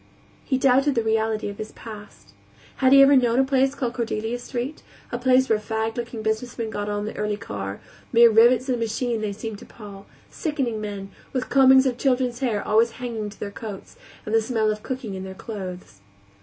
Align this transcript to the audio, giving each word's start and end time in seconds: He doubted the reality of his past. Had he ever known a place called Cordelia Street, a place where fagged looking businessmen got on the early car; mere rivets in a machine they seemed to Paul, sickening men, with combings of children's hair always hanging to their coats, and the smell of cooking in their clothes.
He 0.43 0.57
doubted 0.57 0.95
the 0.95 1.03
reality 1.03 1.47
of 1.47 1.59
his 1.59 1.71
past. 1.73 2.33
Had 2.77 2.91
he 2.91 3.03
ever 3.03 3.15
known 3.15 3.37
a 3.37 3.43
place 3.43 3.75
called 3.75 3.93
Cordelia 3.93 4.39
Street, 4.39 4.81
a 5.11 5.19
place 5.19 5.47
where 5.47 5.59
fagged 5.59 5.95
looking 5.95 6.23
businessmen 6.23 6.71
got 6.71 6.89
on 6.89 7.05
the 7.05 7.15
early 7.15 7.37
car; 7.37 7.79
mere 8.11 8.31
rivets 8.31 8.67
in 8.67 8.73
a 8.73 8.77
machine 8.79 9.21
they 9.21 9.31
seemed 9.31 9.59
to 9.59 9.65
Paul, 9.67 10.07
sickening 10.31 10.81
men, 10.81 11.11
with 11.33 11.49
combings 11.51 11.85
of 11.85 11.99
children's 11.99 12.39
hair 12.39 12.67
always 12.67 12.93
hanging 12.93 13.29
to 13.29 13.39
their 13.39 13.51
coats, 13.51 13.95
and 14.25 14.33
the 14.33 14.41
smell 14.41 14.71
of 14.71 14.81
cooking 14.81 15.13
in 15.13 15.23
their 15.23 15.35
clothes. 15.35 15.99